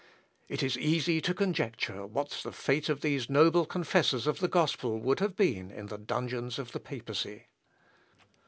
[0.49, 4.97] It is easy to conjecture what the fate of these noble confessors of the gospel
[4.99, 7.43] would have been in the dungeons of the papacy.